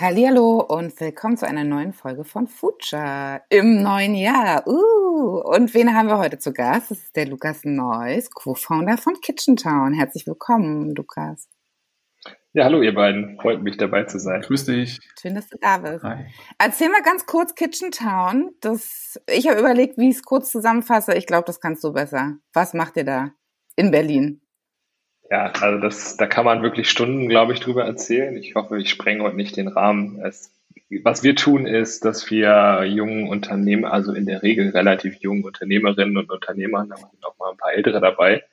[0.00, 4.66] Hallihallo und willkommen zu einer neuen Folge von Future im neuen Jahr.
[4.66, 6.90] Uh, und wen haben wir heute zu Gast?
[6.90, 9.92] Das ist der Lukas Neuss, Co-Founder von Kitchen Town.
[9.92, 11.48] Herzlich willkommen, Lukas.
[12.54, 13.38] Ja, hallo ihr beiden.
[13.40, 14.40] Freut mich dabei zu sein.
[14.40, 14.98] Grüß dich.
[15.20, 16.02] Schön, dass du da bist.
[16.02, 16.26] Hi.
[16.58, 18.50] Erzähl mal ganz kurz Kitchen Town.
[18.60, 21.14] Das, ich habe überlegt, wie ich es kurz zusammenfasse.
[21.14, 22.34] Ich glaube, das kannst du besser.
[22.52, 23.30] Was macht ihr da
[23.76, 24.43] in Berlin?
[25.30, 28.36] Ja, also das, da kann man wirklich Stunden, glaube ich, drüber erzählen.
[28.36, 30.20] Ich hoffe, ich sprenge heute nicht den Rahmen.
[30.20, 30.52] Es,
[31.02, 36.16] was wir tun, ist, dass wir jungen Unternehmen, also in der Regel relativ jungen Unternehmerinnen
[36.16, 38.44] und Unternehmern, da sind auch mal ein paar Ältere dabei,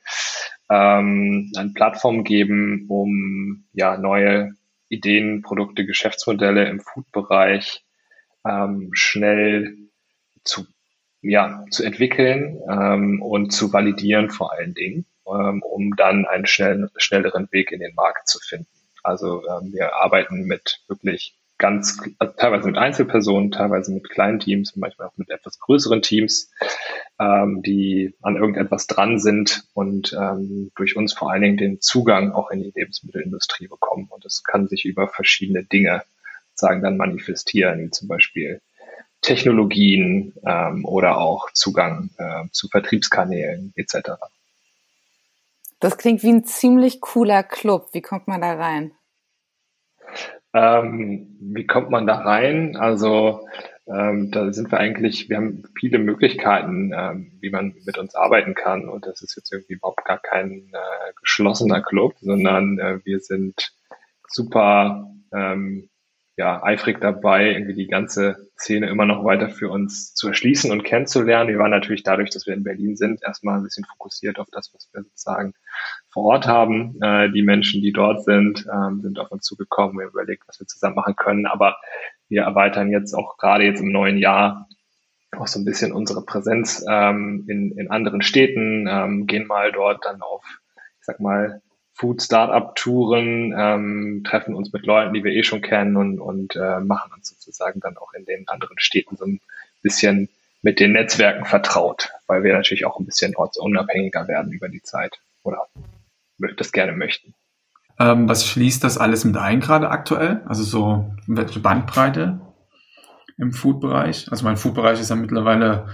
[0.69, 4.55] ähm, eine Plattform geben, um ja neue
[4.87, 7.83] Ideen, Produkte, Geschäftsmodelle im Food-Bereich
[8.45, 9.77] ähm, schnell
[10.43, 10.65] zu,
[11.21, 16.89] ja, zu entwickeln ähm, und zu validieren vor allen Dingen, ähm, um dann einen schnell,
[16.97, 18.67] schnelleren Weg in den Markt zu finden.
[19.03, 24.75] Also ähm, wir arbeiten mit wirklich ganz, also teilweise mit Einzelpersonen, teilweise mit kleinen Teams,
[24.75, 26.51] manchmal auch mit etwas größeren Teams,
[27.19, 32.31] ähm, die an irgendetwas dran sind und ähm, durch uns vor allen Dingen den Zugang
[32.31, 34.07] auch in die Lebensmittelindustrie bekommen.
[34.09, 36.03] Und das kann sich über verschiedene Dinge
[36.53, 38.61] sagen dann manifestieren, wie zum Beispiel
[39.21, 44.11] Technologien ähm, oder auch Zugang äh, zu Vertriebskanälen etc.
[45.81, 47.89] Das klingt wie ein ziemlich cooler Club.
[47.91, 48.93] Wie kommt man da rein?
[50.53, 52.75] Ähm, wie kommt man da rein?
[52.75, 53.47] Also
[53.87, 58.53] ähm, da sind wir eigentlich, wir haben viele Möglichkeiten, ähm, wie man mit uns arbeiten
[58.53, 58.87] kann.
[58.87, 63.73] Und das ist jetzt irgendwie überhaupt gar kein äh, geschlossener Club, sondern äh, wir sind
[64.27, 65.89] super ähm,
[66.37, 70.83] ja, eifrig dabei, irgendwie die ganze Szene immer noch weiter für uns zu erschließen und
[70.83, 71.49] kennenzulernen.
[71.49, 74.71] Wir waren natürlich dadurch, dass wir in Berlin sind, erstmal ein bisschen fokussiert auf das,
[74.73, 75.53] was wir sozusagen
[76.09, 77.01] vor Ort haben.
[77.01, 79.97] Äh, die Menschen, die dort sind, ähm, sind auf uns zugekommen.
[79.97, 81.45] Wir haben überlegt, was wir zusammen machen können.
[81.45, 81.77] Aber
[82.29, 84.67] wir erweitern jetzt auch gerade jetzt im neuen Jahr
[85.37, 90.05] auch so ein bisschen unsere Präsenz ähm, in, in anderen Städten, ähm, gehen mal dort
[90.05, 90.43] dann auf,
[90.99, 91.61] ich sag mal,
[91.93, 97.11] Food-Startup-Touren, ähm, treffen uns mit Leuten, die wir eh schon kennen und, und äh, machen
[97.13, 99.39] uns sozusagen dann auch in den anderen Städten so ein
[99.81, 100.29] bisschen
[100.61, 105.19] mit den Netzwerken vertraut, weil wir natürlich auch ein bisschen ortsunabhängiger werden über die Zeit
[105.43, 105.67] oder
[106.57, 107.33] das gerne möchten.
[107.99, 110.41] Ähm, was schließt das alles mit ein gerade aktuell?
[110.45, 112.41] Also so welche Bandbreite
[113.37, 114.31] im Food-Bereich?
[114.31, 115.87] Also mein Food-Bereich ist ja mittlerweile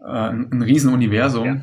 [0.00, 1.46] äh, ein, ein Riesenuniversum.
[1.46, 1.60] Ja.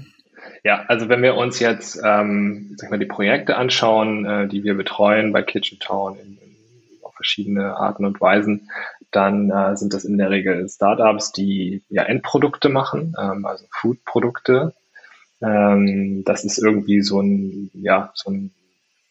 [0.64, 4.64] Ja, also wenn wir uns jetzt ähm, sag ich mal, die Projekte anschauen, äh, die
[4.64, 8.70] wir betreuen bei Kitchen Town in, in, auf verschiedene Arten und Weisen,
[9.10, 14.74] dann äh, sind das in der Regel Startups, die ja Endprodukte machen, ähm, also Foodprodukte.
[15.42, 18.52] Ähm, das ist irgendwie so ein, ja, so ein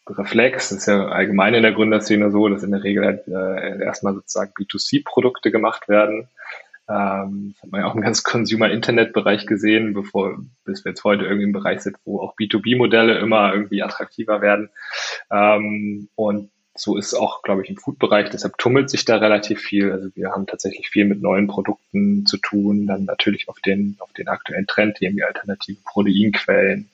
[0.07, 0.69] Reflex.
[0.69, 4.13] Das ist ja allgemein in der Gründerszene so, dass in der Regel halt, äh, erstmal
[4.13, 6.29] sozusagen B2C-Produkte gemacht werden.
[6.91, 11.23] Ähm, das hat man ja auch im ganzen Consumer-Internet-Bereich gesehen, bevor, bis wir jetzt heute
[11.23, 14.69] irgendwie im Bereich sind, wo auch B2B-Modelle immer irgendwie attraktiver werden.
[15.31, 18.29] Ähm, und so ist auch, glaube ich, im Food-Bereich.
[18.29, 19.91] Deshalb tummelt sich da relativ viel.
[19.91, 22.87] Also wir haben tatsächlich viel mit neuen Produkten zu tun.
[22.87, 26.89] Dann natürlich auf den, auf den aktuellen Trend, die irgendwie alternative Proteinquellen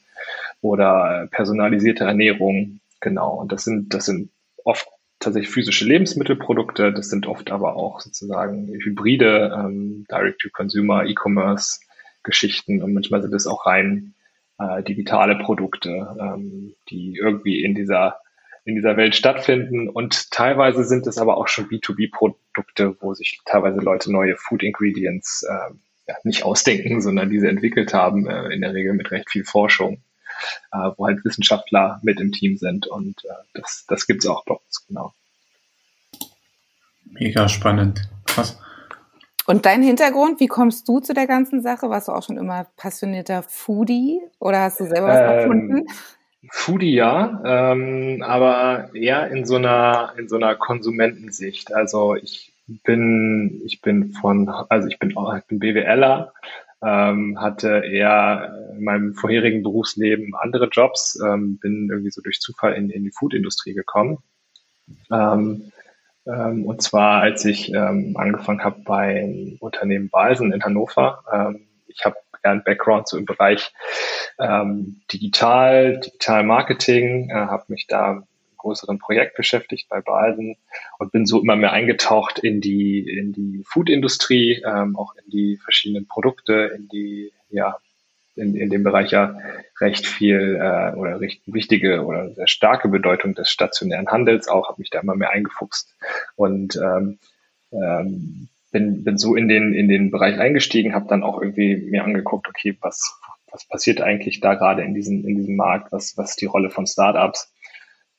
[0.61, 2.79] oder personalisierte Ernährung.
[2.99, 3.35] Genau.
[3.35, 4.29] Und das sind, das sind
[4.63, 4.87] oft
[5.19, 6.93] tatsächlich physische Lebensmittelprodukte.
[6.93, 13.65] Das sind oft aber auch sozusagen hybride ähm, Direct-to-Consumer, E-Commerce-Geschichten und manchmal sind es auch
[13.65, 14.13] rein
[14.59, 18.19] äh, digitale Produkte, ähm, die irgendwie in dieser
[18.65, 23.79] in dieser Welt stattfinden und teilweise sind es aber auch schon B2B-Produkte, wo sich teilweise
[23.79, 25.73] Leute neue Food Ingredients äh,
[26.09, 30.01] ja, nicht ausdenken, sondern diese entwickelt haben, äh, in der Regel mit recht viel Forschung
[30.71, 34.43] äh, wo halt Wissenschaftler mit im Team sind und äh, das, das gibt es auch
[34.45, 35.13] bei uns, genau.
[37.05, 38.07] Mega spannend.
[38.25, 38.59] Krass.
[39.45, 41.89] Und dein Hintergrund, wie kommst du zu der ganzen Sache?
[41.89, 45.85] Warst du auch schon immer passionierter Foodie oder hast du selber was ähm, erfunden?
[46.51, 51.73] Foodie ja, ähm, aber eher in so einer in so einer Konsumentensicht.
[51.73, 52.53] Also ich
[52.83, 56.33] bin ich bin von also ich bin ich bin BWLer
[56.83, 62.73] ähm, hatte eher in meinem vorherigen Berufsleben andere Jobs, ähm, bin irgendwie so durch Zufall
[62.73, 64.19] in, in die Foodindustrie gekommen.
[65.11, 65.71] Ähm,
[66.25, 71.23] ähm, und zwar, als ich ähm, angefangen habe bei Unternehmen Balsen in Hannover.
[71.31, 73.73] Ähm, ich habe eher einen Background so im Bereich
[75.11, 78.21] Digital, Digital Marketing, äh, habe mich da
[78.67, 80.57] größeren Projekt beschäftigt bei Balden
[80.99, 85.57] und bin so immer mehr eingetaucht in die in die Food-Industrie, ähm, auch in die
[85.57, 87.77] verschiedenen Produkte, in die ja
[88.35, 89.37] in, in dem Bereich ja
[89.79, 94.81] recht viel äh, oder recht wichtige oder sehr starke Bedeutung des stationären Handels auch, habe
[94.81, 95.95] mich da immer mehr eingefuchst
[96.35, 97.19] und ähm,
[97.71, 102.03] ähm, bin, bin so in den, in den Bereich eingestiegen, habe dann auch irgendwie mir
[102.03, 103.19] angeguckt, okay, was,
[103.51, 106.69] was passiert eigentlich da gerade in diesem, in diesem Markt, was, was ist die Rolle
[106.69, 107.51] von Startups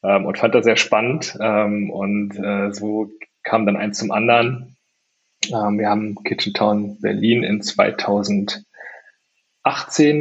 [0.03, 3.11] ähm, und fand das sehr spannend ähm, und äh, so
[3.43, 4.77] kam dann eins zum anderen.
[5.47, 8.67] Ähm, wir haben Kitchen Town Berlin in 2018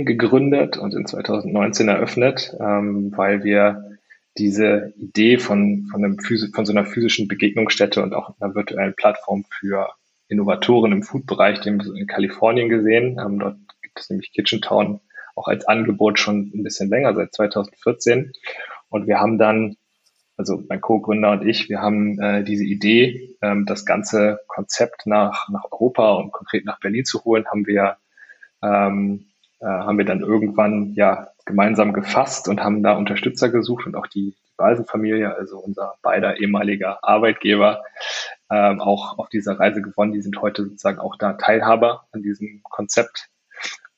[0.05, 3.83] gegründet und in 2019 eröffnet, ähm, weil wir
[4.37, 9.45] diese Idee von, von, einem von so einer physischen Begegnungsstätte und auch einer virtuellen Plattform
[9.49, 9.89] für
[10.29, 13.19] Innovatoren im Food-Bereich, die haben wir in Kalifornien gesehen.
[13.19, 14.99] Ähm, dort gibt es nämlich Kitchen Town
[15.35, 18.33] auch als Angebot schon ein bisschen länger, seit 2014.
[18.89, 19.75] Und wir haben dann,
[20.37, 25.49] also mein Co-Gründer und ich, wir haben äh, diese Idee, ähm, das ganze Konzept nach,
[25.49, 27.97] nach Europa und konkret nach Berlin zu holen, haben wir,
[28.61, 29.25] ähm,
[29.59, 34.07] äh, haben wir dann irgendwann ja gemeinsam gefasst und haben da Unterstützer gesucht und auch
[34.07, 37.83] die, die Balsenfamilie, also unser beider ehemaliger Arbeitgeber,
[38.51, 40.13] ähm, auch auf dieser Reise gewonnen.
[40.13, 43.29] Die sind heute sozusagen auch da Teilhaber an diesem Konzept.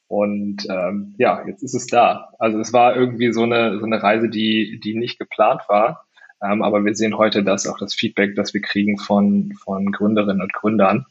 [0.10, 2.34] Und ähm, ja, jetzt ist es da.
[2.40, 6.08] Also es war irgendwie so eine, so eine Reise, die, die nicht geplant war.
[6.42, 10.42] Ähm, aber wir sehen heute, dass auch das Feedback, das wir kriegen von, von Gründerinnen
[10.42, 11.06] und Gründern,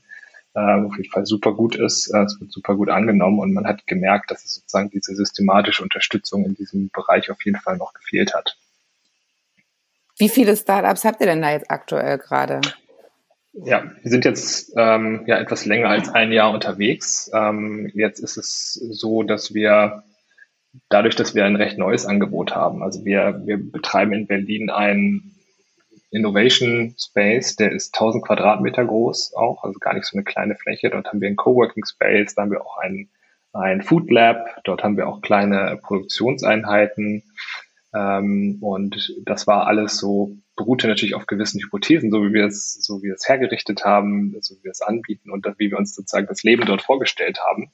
[0.54, 2.12] äh, auf jeden Fall super gut ist.
[2.12, 5.84] Äh, es wird super gut angenommen und man hat gemerkt, dass es sozusagen diese systematische
[5.84, 8.58] Unterstützung in diesem Bereich auf jeden Fall noch gefehlt hat.
[10.18, 12.60] Wie viele Startups habt ihr denn da jetzt aktuell gerade?
[13.52, 17.30] Ja, wir sind jetzt ähm, ja etwas länger als ein Jahr unterwegs.
[17.34, 20.04] Ähm, jetzt ist es so, dass wir
[20.88, 25.34] dadurch, dass wir ein recht neues Angebot haben, also wir, wir betreiben in Berlin ein
[26.10, 30.88] Innovation Space, der ist 1000 Quadratmeter groß auch, also gar nicht so eine kleine Fläche.
[30.90, 33.10] Dort haben wir einen Coworking Space, da haben wir auch ein,
[33.52, 37.22] ein Food Lab, dort haben wir auch kleine Produktionseinheiten.
[37.94, 42.75] Ähm, und das war alles so, beruhte natürlich auf gewissen Hypothesen, so wie wir es,
[42.75, 45.94] so wie wir es hergerichtet haben, so wie wir es anbieten und wie wir uns
[45.94, 47.73] sozusagen das Leben dort vorgestellt haben.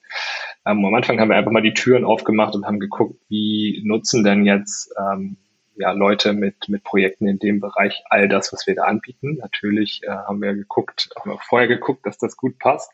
[0.66, 4.22] Ähm, am Anfang haben wir einfach mal die Türen aufgemacht und haben geguckt, wie nutzen
[4.22, 5.38] denn jetzt ähm,
[5.76, 9.38] ja, Leute mit, mit Projekten in dem Bereich all das, was wir da anbieten.
[9.38, 12.90] Natürlich äh, haben wir geguckt, haben wir vorher geguckt, dass das gut passt.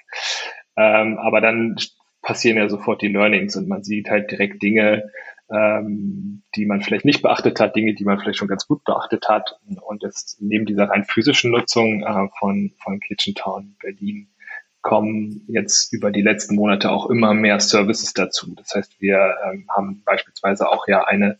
[0.77, 1.77] Ähm, aber dann
[2.23, 5.11] passieren ja sofort die Learnings und man sieht halt direkt Dinge,
[5.53, 9.29] ähm, die man vielleicht nicht beachtet hat, Dinge, die man vielleicht schon ganz gut beachtet
[9.29, 9.59] hat.
[9.81, 14.29] Und jetzt neben dieser rein physischen Nutzung äh, von, von Kitchen Town Berlin
[14.83, 18.55] kommen jetzt über die letzten Monate auch immer mehr Services dazu.
[18.55, 21.39] Das heißt, wir ähm, haben beispielsweise auch ja eine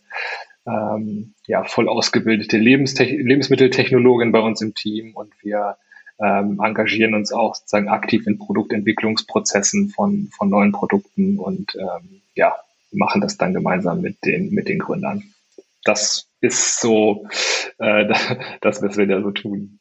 [0.67, 5.77] ähm, ja, voll ausgebildete Lebensmitteltechnologin bei uns im Team und wir
[6.19, 12.55] ähm, engagieren uns auch sozusagen aktiv in Produktentwicklungsprozessen von, von neuen Produkten und ähm, ja,
[12.91, 15.23] machen das dann gemeinsam mit den, mit den Gründern.
[15.83, 17.25] Das ist so
[17.79, 18.05] äh,
[18.61, 19.79] das, was wir da so tun.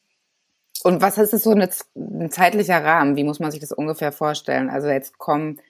[0.83, 3.17] Und was ist so ein zeitlicher Rahmen?
[3.17, 4.71] Wie muss man sich das ungefähr vorstellen?
[4.71, 5.61] Also jetzt kommen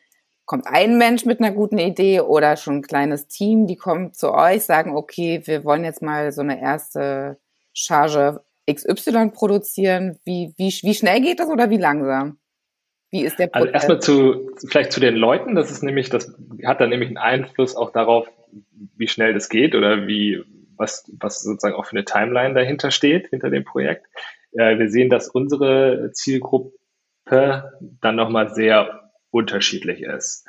[0.51, 4.35] kommt ein Mensch mit einer guten Idee oder schon ein kleines Team, die kommen zu
[4.35, 7.39] euch, sagen, okay, wir wollen jetzt mal so eine erste
[7.73, 10.19] Charge XY produzieren.
[10.25, 12.40] Wie, wie, wie schnell geht das oder wie langsam?
[13.11, 13.83] Wie ist der also Prozess?
[13.83, 15.55] Also erstmal zu, vielleicht zu den Leuten.
[15.55, 18.29] Das ist nämlich, das hat dann nämlich einen Einfluss auch darauf,
[18.97, 20.43] wie schnell das geht oder wie,
[20.77, 24.07] was, was sozusagen auch für eine Timeline dahinter steht, hinter dem Projekt.
[24.53, 26.73] Äh, wir sehen, dass unsere Zielgruppe
[28.01, 30.47] dann nochmal sehr unterschiedlich ist.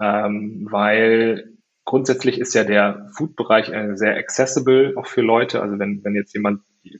[0.00, 1.52] Ähm, weil
[1.84, 5.60] grundsätzlich ist ja der Food-Bereich sehr accessible auch für Leute.
[5.60, 6.94] Also wenn, wenn jetzt jemand die,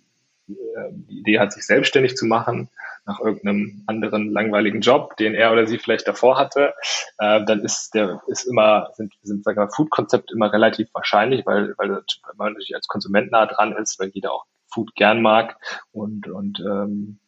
[0.49, 2.69] äh, die Idee hat, sich selbstständig zu machen,
[3.05, 6.75] nach irgendeinem anderen langweiligen Job, den er oder sie vielleicht davor hatte,
[7.19, 11.75] äh, dann ist der ist immer sind sind sagen wir Food-Konzept immer relativ wahrscheinlich, weil
[11.79, 12.03] weil
[12.37, 15.57] man natürlich als Konsument nah dran ist, weil jeder auch Food gern mag
[15.93, 17.19] und und ähm,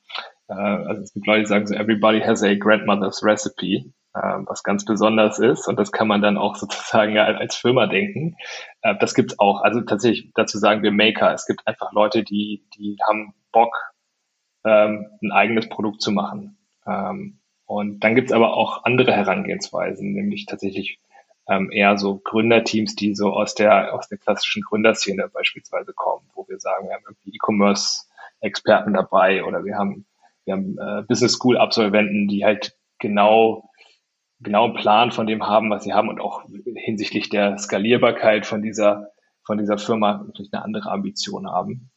[0.48, 4.62] äh, also es gibt Leute, die sagen so, everybody has a grandmother's recipe, äh, was
[4.62, 5.68] ganz besonders ist.
[5.68, 8.36] Und das kann man dann auch sozusagen als Firma denken.
[8.82, 9.62] Äh, das gibt's auch.
[9.62, 11.32] Also tatsächlich, dazu sagen wir Maker.
[11.32, 13.74] Es gibt einfach Leute, die, die haben Bock,
[14.64, 16.56] ähm, ein eigenes Produkt zu machen.
[16.86, 20.98] Ähm, und dann gibt's aber auch andere Herangehensweisen, nämlich tatsächlich
[21.48, 26.46] ähm, eher so Gründerteams, die so aus der, aus der klassischen Gründerszene beispielsweise kommen, wo
[26.48, 30.06] wir sagen, wir haben irgendwie E-Commerce-Experten dabei oder wir haben
[30.44, 33.70] wir haben äh, Business School Absolventen, die halt genau
[34.40, 36.42] genauen Plan von dem haben, was sie haben und auch
[36.74, 39.08] hinsichtlich der Skalierbarkeit von dieser,
[39.42, 41.90] von dieser Firma vielleicht eine andere Ambition haben.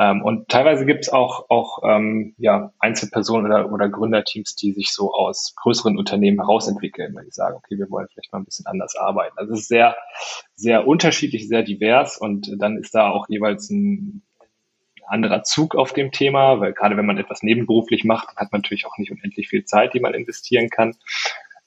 [0.00, 4.92] Ähm, und teilweise gibt es auch, auch ähm, ja, Einzelpersonen oder, oder Gründerteams, die sich
[4.92, 8.66] so aus größeren Unternehmen herausentwickeln, weil die sagen, okay, wir wollen vielleicht mal ein bisschen
[8.66, 9.36] anders arbeiten.
[9.36, 9.94] Also es ist sehr,
[10.54, 14.22] sehr unterschiedlich, sehr divers und dann ist da auch jeweils ein
[15.06, 18.86] anderer Zug auf dem Thema, weil gerade wenn man etwas nebenberuflich macht, hat man natürlich
[18.86, 20.96] auch nicht unendlich viel Zeit, die man investieren kann.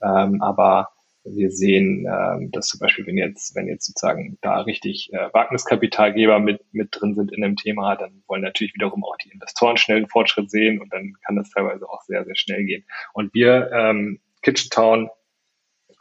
[0.02, 0.90] Ähm, aber
[1.25, 6.39] wir sehen, ähm, dass zum Beispiel, wenn jetzt, wenn jetzt sozusagen da richtig äh, Wagniskapitalgeber
[6.39, 9.98] mit, mit drin sind in dem Thema, dann wollen natürlich wiederum auch die Investoren schnell
[9.98, 12.86] einen Fortschritt sehen und dann kann das teilweise auch sehr, sehr schnell gehen.
[13.13, 15.10] Und wir, ähm, Kitchen Town,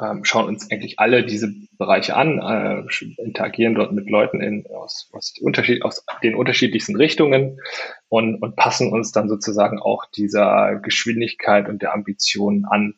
[0.01, 5.11] ähm, schauen uns eigentlich alle diese Bereiche an, äh, interagieren dort mit Leuten in, aus,
[5.13, 7.61] aus, Unterschied, aus den unterschiedlichsten Richtungen
[8.09, 12.95] und, und passen uns dann sozusagen auch dieser Geschwindigkeit und der Ambition an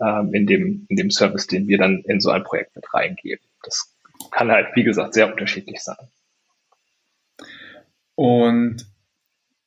[0.00, 3.44] ähm, in, dem, in dem Service, den wir dann in so ein Projekt mit reingeben.
[3.62, 3.94] Das
[4.30, 6.08] kann halt, wie gesagt, sehr unterschiedlich sein.
[8.14, 8.86] Und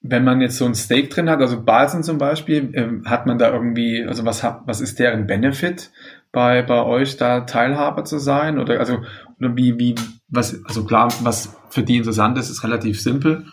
[0.02, 3.38] wenn man jetzt so ein Stake drin hat, also Balsen zum Beispiel, ähm, hat man
[3.38, 5.92] da irgendwie, also was hat, was ist deren Benefit
[6.32, 8.60] bei, bei euch da Teilhaber zu sein?
[8.60, 9.00] Oder also,
[9.40, 9.96] oder wie, wie,
[10.30, 13.46] was, also klar, was für die interessant ist, ist relativ simpel.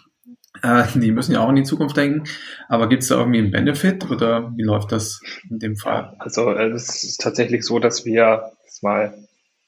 [0.62, 2.24] Äh, die müssen ja auch in die Zukunft denken.
[2.68, 5.20] Aber gibt es da irgendwie einen Benefit oder wie läuft das
[5.50, 6.14] in dem Fall?
[6.18, 9.14] Also äh, es ist tatsächlich so, dass wir das mal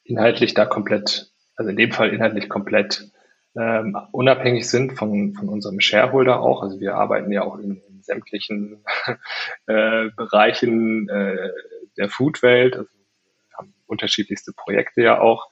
[0.03, 3.09] inhaltlich da komplett, also in dem Fall inhaltlich komplett
[3.55, 6.63] ähm, unabhängig sind von, von unserem Shareholder auch.
[6.63, 8.83] Also wir arbeiten ja auch in, in sämtlichen
[9.67, 11.49] äh, Bereichen äh,
[11.97, 12.89] der Foodwelt, also
[13.57, 15.49] haben unterschiedlichste Projekte ja auch.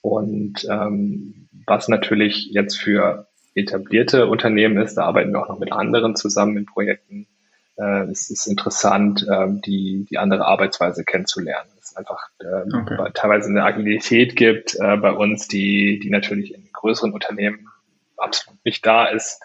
[0.00, 5.72] Und ähm, was natürlich jetzt für etablierte Unternehmen ist, da arbeiten wir auch noch mit
[5.72, 7.26] anderen zusammen in Projekten.
[7.76, 11.70] Äh, es ist interessant, äh, die, die andere Arbeitsweise kennenzulernen.
[11.78, 13.10] Es ist einfach äh, okay.
[13.14, 17.68] teilweise eine Agilität gibt äh, bei uns, die, die natürlich in größeren Unternehmen
[18.16, 19.40] absolut nicht da ist.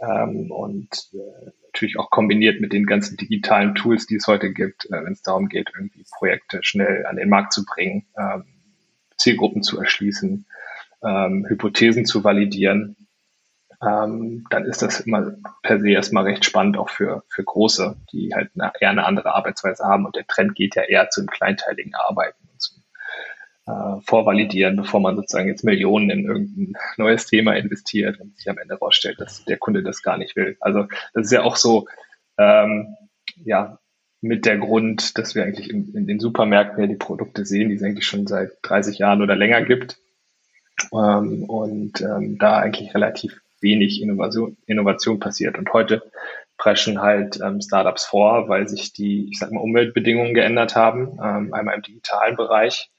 [0.00, 4.86] Ähm, und äh, natürlich auch kombiniert mit den ganzen digitalen Tools, die es heute gibt,
[4.86, 8.44] äh, wenn es darum geht, irgendwie Projekte schnell an den Markt zu bringen, ähm,
[9.16, 10.46] Zielgruppen zu erschließen,
[11.02, 12.96] ähm, Hypothesen zu validieren
[13.82, 18.34] ähm, dann ist das immer per se erstmal recht spannend auch für, für Große, die
[18.34, 20.04] halt eine, eher eine andere Arbeitsweise haben.
[20.04, 22.82] Und der Trend geht ja eher zum kleinteiligen Arbeiten und zum
[23.66, 28.58] äh, Vorvalidieren, bevor man sozusagen jetzt Millionen in irgendein neues Thema investiert und sich am
[28.58, 30.58] Ende herausstellt, dass der Kunde das gar nicht will.
[30.60, 31.88] Also das ist ja auch so,
[32.36, 32.96] ähm,
[33.36, 33.78] ja,
[34.20, 37.76] mit der Grund, dass wir eigentlich in, in den Supermärkten ja die Produkte sehen, die
[37.76, 39.98] es eigentlich schon seit 30 Jahren oder länger gibt.
[40.92, 45.58] Ähm, und ähm, da eigentlich relativ wenig Innovation, Innovation passiert.
[45.58, 46.02] Und heute
[46.60, 51.54] preschen halt ähm, Startups vor, weil sich die, ich sag mal, Umweltbedingungen geändert haben, ähm,
[51.54, 52.90] einmal im digitalen Bereich,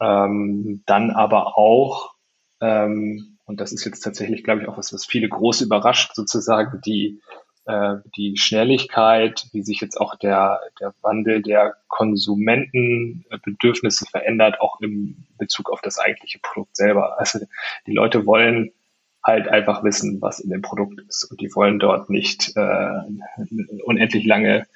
[0.00, 2.14] ähm, dann aber auch,
[2.60, 6.80] ähm, und das ist jetzt tatsächlich, glaube ich, auch was, was viele groß überrascht, sozusagen
[6.86, 7.20] die,
[7.66, 15.26] äh, die Schnelligkeit, wie sich jetzt auch der, der Wandel der Konsumentenbedürfnisse verändert, auch im
[15.36, 17.18] Bezug auf das eigentliche Produkt selber.
[17.18, 17.40] Also
[17.86, 18.72] die Leute wollen
[19.26, 21.24] halt einfach wissen, was in dem Produkt ist.
[21.24, 24.66] Und die wollen dort nicht äh, eine unendlich lange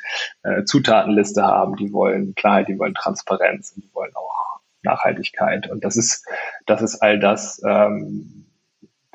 [0.42, 1.76] äh, Zutatenliste haben.
[1.76, 5.71] Die wollen Klarheit, die wollen Transparenz und die wollen auch Nachhaltigkeit.
[5.71, 6.26] Und das ist,
[6.66, 8.47] das ist all das ähm,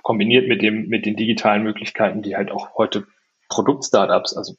[0.04, 3.06] kombiniert mit dem, mit den digitalen Möglichkeiten, die halt auch heute
[3.50, 4.56] Produktstartups also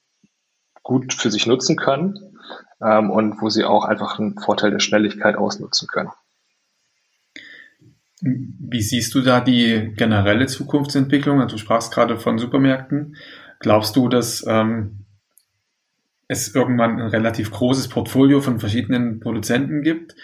[0.82, 2.38] gut für sich nutzen können
[2.82, 6.10] ähm, und wo sie auch einfach einen Vorteil der Schnelligkeit ausnutzen können.
[8.26, 11.40] Wie siehst du da die generelle Zukunftsentwicklung?
[11.40, 13.16] Also du sprachst gerade von Supermärkten.
[13.60, 15.06] Glaubst du, dass ähm,
[16.28, 20.16] es irgendwann ein relativ großes Portfolio von verschiedenen Produzenten gibt,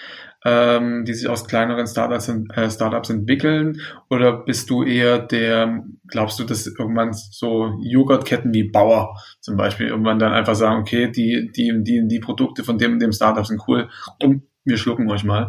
[0.45, 3.81] ähm, die sich aus kleineren Startups, äh, Startups entwickeln?
[4.11, 9.87] Oder bist du eher der, glaubst du, dass irgendwann so Joghurtketten wie Bauer zum Beispiel
[9.87, 13.47] irgendwann dann einfach sagen, okay, die, die, die, die Produkte von dem und dem Startup
[13.47, 13.89] sind cool
[14.21, 15.49] und wir schlucken euch mal?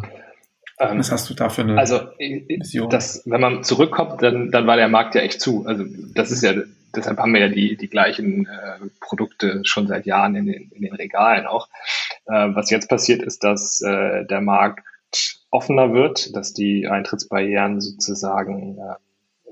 [0.78, 2.90] Ähm, Was hast du da für eine Also, Vision?
[2.90, 5.66] Das, wenn man zurückkommt, dann, dann war der Markt ja echt zu.
[5.66, 6.54] Also, das ist ja,
[6.94, 10.82] deshalb haben wir ja die, die gleichen äh, Produkte schon seit Jahren in den, in
[10.82, 11.68] den Regalen auch.
[12.26, 14.84] Äh, was jetzt passiert, ist, dass äh, der Markt
[15.50, 18.94] offener wird, dass die Eintrittsbarrieren sozusagen äh,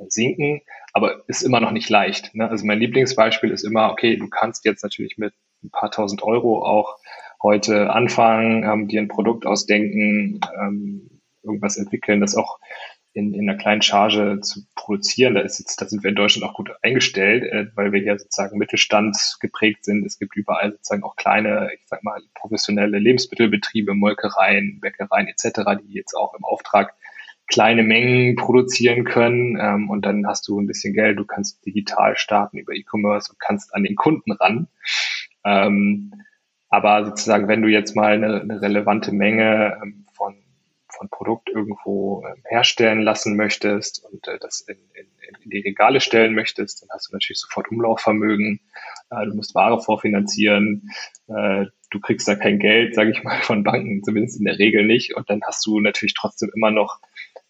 [0.09, 0.63] sinken,
[0.93, 2.35] aber ist immer noch nicht leicht.
[2.35, 2.49] Ne?
[2.49, 6.65] Also mein Lieblingsbeispiel ist immer, okay, du kannst jetzt natürlich mit ein paar tausend Euro
[6.65, 6.99] auch
[7.43, 11.12] heute anfangen, ähm, dir ein Produkt ausdenken, ähm,
[11.43, 12.59] irgendwas entwickeln, das auch
[13.15, 15.35] in, in einer kleinen Charge zu produzieren.
[15.35, 18.19] Da ist jetzt, da sind wir in Deutschland auch gut eingestellt, äh, weil wir hier
[18.19, 20.07] sozusagen Mittelstand geprägt sind.
[20.07, 25.93] Es gibt überall sozusagen auch kleine, ich sag mal, professionelle Lebensmittelbetriebe, Molkereien, Bäckereien etc., die
[25.93, 26.95] jetzt auch im Auftrag
[27.49, 32.17] kleine Mengen produzieren können ähm, und dann hast du ein bisschen Geld, du kannst digital
[32.17, 34.69] starten über E-Commerce und kannst an den Kunden ran.
[35.45, 36.15] Ähm,
[36.71, 40.42] aber sozusagen, wenn du jetzt mal eine, eine relevante Menge ähm, von,
[41.03, 45.07] von Produkt irgendwo ähm, herstellen lassen möchtest und äh, das in, in,
[45.43, 48.61] in die Regale stellen möchtest, dann hast du natürlich sofort Umlaufvermögen,
[49.11, 50.91] äh, du musst Ware vorfinanzieren,
[51.27, 54.87] äh, du kriegst da kein Geld, sage ich mal, von Banken, zumindest in der Regel
[54.87, 55.17] nicht.
[55.17, 57.01] Und dann hast du natürlich trotzdem immer noch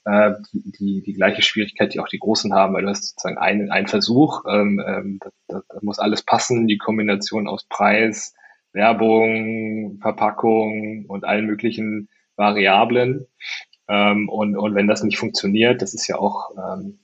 [0.04, 3.70] äh, die, die gleiche Schwierigkeit, die auch die Großen haben, weil du hast sozusagen einen,
[3.70, 8.34] einen Versuch, ähm, ähm, da, da muss alles passen, die Kombination aus Preis,
[8.72, 13.26] Werbung, Verpackung und allen möglichen Variablen.
[13.88, 16.98] Ähm, und, und wenn das nicht funktioniert, das ist ja auch ähm,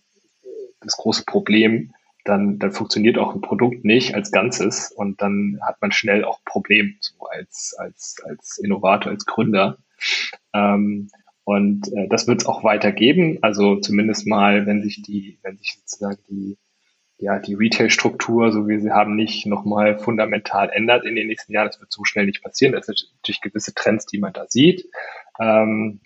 [0.80, 1.92] das große Problem,
[2.24, 6.40] dann, dann funktioniert auch ein Produkt nicht als Ganzes und dann hat man schnell auch
[6.44, 9.78] Problem so als, als, als Innovator, als Gründer.
[10.52, 11.10] Ähm,
[11.44, 13.38] und äh, das wird es auch weitergeben.
[13.40, 16.58] Also zumindest mal, wenn sich die, wenn sich sozusagen die,
[17.18, 21.66] ja, die Retail-Struktur, so wie sie haben, nicht nochmal fundamental ändert in den nächsten Jahren.
[21.66, 22.72] Das wird so schnell nicht passieren.
[22.72, 24.88] Das sind natürlich gewisse Trends, die man da sieht.
[25.40, 26.00] Ähm,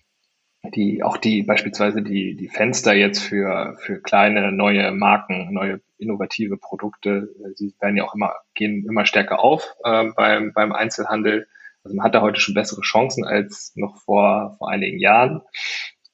[0.74, 6.56] die, auch die, beispielsweise die, die Fenster jetzt für, für kleine, neue Marken, neue innovative
[6.56, 11.46] Produkte, äh, sie werden ja auch immer, gehen immer stärker auf äh, beim, beim Einzelhandel.
[11.84, 15.42] Also man hat da heute schon bessere Chancen als noch vor, vor einigen Jahren.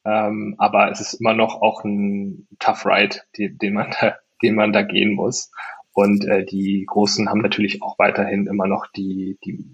[0.04, 4.54] Ähm, aber es ist immer noch auch ein Tough Ride, die, den man da, den
[4.54, 5.50] man da gehen muss.
[5.92, 9.64] Und äh, die Großen haben natürlich auch weiterhin immer noch die, die,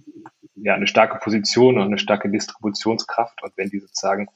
[0.54, 3.42] ja, eine starke Position und eine starke Distributionskraft.
[3.42, 4.28] Und wenn die sozusagen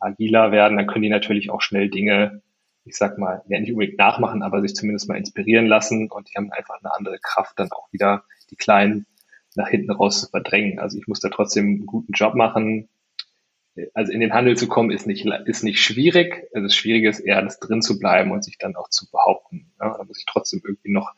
[0.00, 2.42] agiler werden, dann können die natürlich auch schnell Dinge,
[2.84, 6.10] ich sag mal, ja nicht unbedingt nachmachen, aber sich zumindest mal inspirieren lassen.
[6.10, 9.06] Und die haben einfach eine andere Kraft, dann auch wieder die Kleinen
[9.54, 10.78] nach hinten raus zu verdrängen.
[10.78, 12.88] Also ich muss da trotzdem einen guten Job machen.
[13.94, 16.48] Also in den Handel zu kommen ist nicht, ist nicht schwierig.
[16.54, 19.70] Also das Schwierige ist eher, das drin zu bleiben und sich dann auch zu behaupten.
[19.80, 21.12] Ja, da muss ich trotzdem irgendwie noch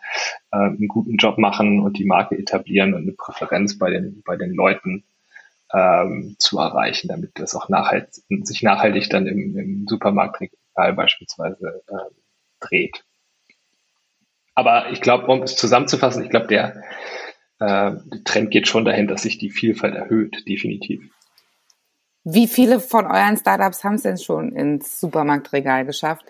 [0.50, 4.36] äh, einen guten Job machen und die Marke etablieren und eine Präferenz bei den, bei
[4.36, 5.04] den Leuten
[5.72, 12.14] ähm, zu erreichen, damit das auch nachhalt, sich nachhaltig dann im, im Supermarktregal beispielsweise äh,
[12.60, 13.04] dreht.
[14.54, 16.82] Aber ich glaube, um es zusammenzufassen, ich glaube, der,
[17.60, 21.08] äh, der Trend geht schon dahin, dass sich die Vielfalt erhöht, definitiv.
[22.30, 26.26] Wie viele von euren Startups haben es denn schon ins Supermarktregal geschafft?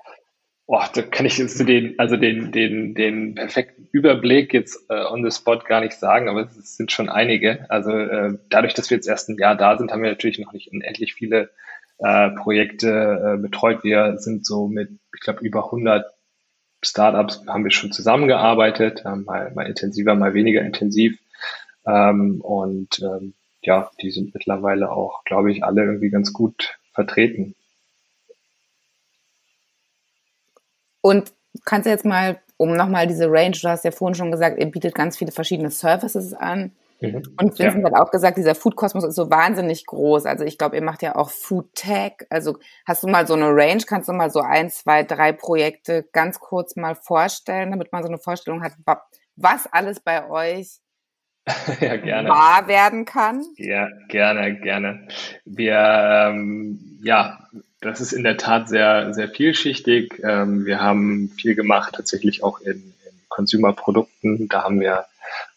[0.66, 5.28] Oh, da kann ich jetzt den, also den, den, den perfekten Überblick jetzt äh, on
[5.28, 7.68] the spot gar nicht sagen, aber es sind schon einige.
[7.68, 10.52] Also äh, dadurch, dass wir jetzt erst ein Jahr da sind, haben wir natürlich noch
[10.52, 11.50] nicht unendlich viele
[11.98, 13.82] äh, Projekte äh, betreut.
[13.82, 16.06] Wir sind so mit, ich glaube, über 100
[16.84, 21.18] Startups haben wir schon zusammengearbeitet, äh, mal, mal intensiver, mal weniger intensiv.
[21.86, 23.34] Ähm, und ähm,
[23.68, 27.54] ja, die sind mittlerweile auch, glaube ich, alle irgendwie ganz gut vertreten.
[31.02, 31.34] Und
[31.66, 34.70] kannst du jetzt mal, um nochmal diese Range, du hast ja vorhin schon gesagt, ihr
[34.70, 36.72] bietet ganz viele verschiedene Services an.
[37.00, 37.22] Mhm.
[37.38, 37.90] Und Vincent ja.
[37.90, 40.24] hat auch gesagt, dieser Food-Kosmos ist so wahnsinnig groß.
[40.24, 42.14] Also ich glaube, ihr macht ja auch Food Tech.
[42.30, 43.82] Also hast du mal so eine Range?
[43.86, 48.08] Kannst du mal so ein, zwei, drei Projekte ganz kurz mal vorstellen, damit man so
[48.08, 48.72] eine Vorstellung hat,
[49.36, 50.80] was alles bei euch
[51.80, 52.28] ja, gerne.
[52.28, 53.44] wahr werden kann?
[53.56, 55.08] Ja, gerne, gerne.
[55.44, 57.38] Wir, ähm, ja,
[57.80, 60.20] das ist in der Tat sehr, sehr vielschichtig.
[60.24, 64.48] Ähm, wir haben viel gemacht, tatsächlich auch in, in Consumer-Produkten.
[64.48, 65.06] Da haben wir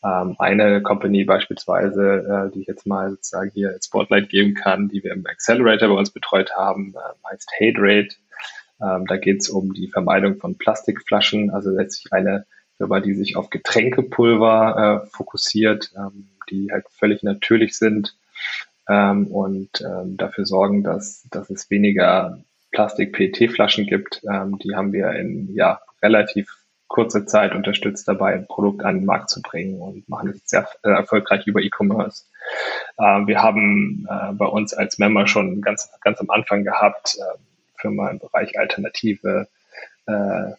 [0.04, 4.90] ähm, eine Company beispielsweise, äh, die ich jetzt mal sozusagen hier als Spotlight geben kann,
[4.90, 8.16] die wir im Accelerator bei uns betreut haben, äh, heißt Haterate.
[8.82, 12.46] Ähm, da geht es um die Vermeidung von Plastikflaschen, also letztlich eine
[12.82, 18.16] Firma, die sich auf Getränkepulver äh, fokussiert, ähm, die halt völlig natürlich sind
[18.90, 22.40] ähm, und ähm, dafür sorgen, dass, dass es weniger
[22.72, 24.24] Plastik-PET-Flaschen gibt.
[24.32, 29.06] Ähm, die haben wir in ja relativ kurzer Zeit unterstützt dabei, ein Produkt an den
[29.06, 32.26] Markt zu bringen und machen es sehr äh, erfolgreich über E-Commerce.
[32.98, 37.38] Äh, wir haben äh, bei uns als Member schon ganz, ganz am Anfang gehabt, äh,
[37.78, 39.48] Firma im Bereich alternative
[40.08, 40.52] äh,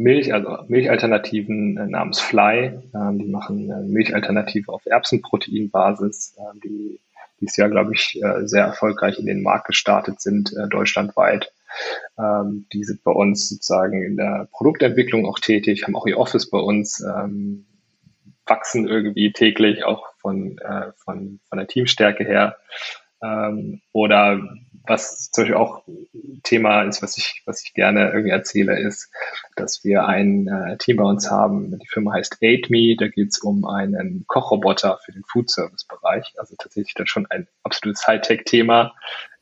[0.00, 2.80] Milch, also Milchalternativen äh, namens Fly.
[2.94, 7.00] Ähm, die machen äh, Milchalternative auf Erbsenproteinbasis, äh, die
[7.38, 11.52] dieses Jahr, glaube ich, äh, sehr erfolgreich in den Markt gestartet sind, äh, deutschlandweit.
[12.18, 16.48] Ähm, die sind bei uns sozusagen in der Produktentwicklung auch tätig, haben auch ihr Office
[16.48, 17.66] bei uns, ähm,
[18.46, 22.56] wachsen irgendwie täglich auch von, äh, von, von der Teamstärke her.
[23.22, 24.40] Ähm, oder
[24.86, 25.82] was zum Beispiel auch
[26.42, 29.12] Thema ist, was ich, was ich gerne irgendwie erzähle, ist,
[29.56, 31.78] dass wir ein äh, Team bei uns haben.
[31.78, 32.96] Die Firma heißt AidMe.
[32.98, 36.34] Da geht es um einen Kochroboter für den Food-Service-Bereich.
[36.38, 38.94] Also tatsächlich dann schon ein absolutes Hightech-Thema,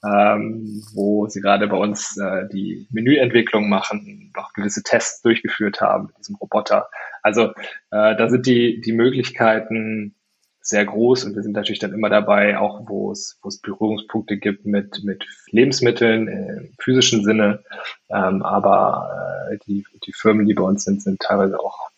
[0.05, 6.07] ähm, wo sie gerade bei uns äh, die Menüentwicklung machen, auch gewisse Tests durchgeführt haben
[6.07, 6.89] mit diesem Roboter.
[7.23, 7.53] Also
[7.91, 10.15] äh, da sind die, die Möglichkeiten
[10.61, 14.37] sehr groß und wir sind natürlich dann immer dabei, auch wo es, wo es Berührungspunkte
[14.37, 17.63] gibt mit, mit Lebensmitteln im physischen Sinne.
[18.11, 21.89] Ähm, aber äh, die, die Firmen, die bei uns sind, sind teilweise auch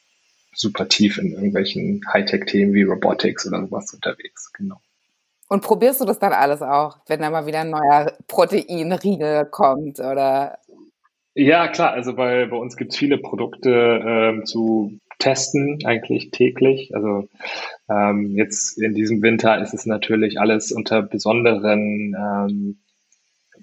[0.55, 4.53] super tief in irgendwelchen Hightech-Themen wie Robotics oder sowas unterwegs.
[4.53, 4.81] Genau.
[5.49, 9.99] Und probierst du das dann alles auch, wenn da mal wieder ein neuer Proteinriegel kommt
[9.99, 10.59] oder?
[11.35, 11.92] Ja, klar.
[11.92, 16.94] Also bei, bei uns gibt es viele Produkte ähm, zu testen, eigentlich täglich.
[16.94, 17.28] Also
[17.88, 22.78] ähm, jetzt in diesem Winter ist es natürlich alles unter besonderen ähm,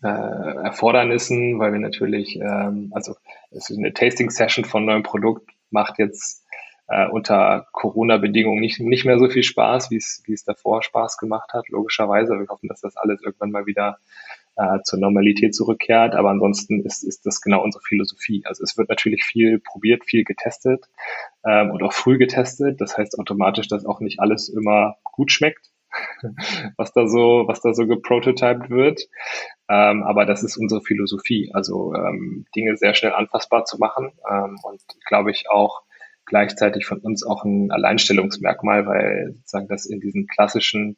[0.02, 3.16] äh, Erfordernissen, weil wir natürlich, ähm, also
[3.52, 6.46] es ist eine Tasting-Session von neuem Produkt, macht jetzt
[6.88, 11.18] äh, unter Corona-Bedingungen nicht, nicht mehr so viel Spaß, wie es wie es davor Spaß
[11.18, 12.40] gemacht hat, logischerweise.
[12.40, 13.98] Wir hoffen, dass das alles irgendwann mal wieder
[14.58, 16.16] äh, zur Normalität zurückkehrt.
[16.16, 18.44] Aber ansonsten ist, ist das genau unsere Philosophie.
[18.46, 20.86] Also es wird natürlich viel probiert, viel getestet
[21.46, 22.82] ähm, und auch früh getestet.
[22.82, 25.72] Das heißt automatisch, dass auch nicht alles immer gut schmeckt,
[26.78, 29.02] was da so, was da so geprototyped wird.
[29.70, 31.52] Ähm, aber das ist unsere Philosophie.
[31.54, 35.84] Also ähm, Dinge sehr schnell anfassbar zu machen ähm, und glaube ich auch
[36.26, 40.98] gleichzeitig von uns auch ein Alleinstellungsmerkmal, weil sozusagen das in diesen klassischen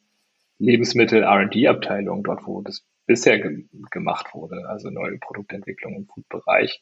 [0.58, 6.80] Lebensmittel R&D-Abteilungen, dort wo das bisher ge gemacht wurde, also neue Produktentwicklung im Food-Bereich,